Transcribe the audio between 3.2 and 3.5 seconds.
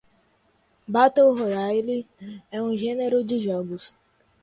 de